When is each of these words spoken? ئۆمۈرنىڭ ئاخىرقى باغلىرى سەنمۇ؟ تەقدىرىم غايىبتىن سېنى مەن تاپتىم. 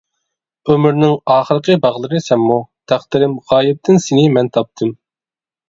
ئۆمۈرنىڭ 0.71 1.13
ئاخىرقى 1.33 1.75
باغلىرى 1.83 2.23
سەنمۇ؟ 2.29 2.57
تەقدىرىم 2.93 3.39
غايىبتىن 3.53 4.05
سېنى 4.09 4.27
مەن 4.41 4.53
تاپتىم. 4.59 4.99